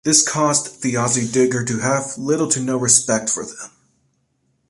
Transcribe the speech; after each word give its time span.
This 0.03 0.27
caused 0.27 0.81
the 0.81 0.95
Aussie 0.95 1.31
Digger 1.31 1.63
to 1.63 1.77
have 1.77 2.17
little 2.17 2.47
to 2.47 2.59
no 2.59 2.75
respect 2.75 3.29
for 3.29 3.45
them. 3.45 3.69